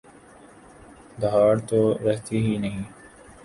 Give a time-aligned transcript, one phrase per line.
[1.21, 2.83] دھاڑ تو رہتی ہی نہیں۔